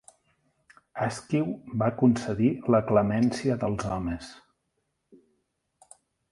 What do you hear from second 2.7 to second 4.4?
la clemència dels homes.